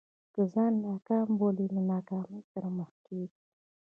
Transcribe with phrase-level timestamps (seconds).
[0.33, 3.37] که ځان ناکام بولې له ناکامۍ سره مخ کېږې.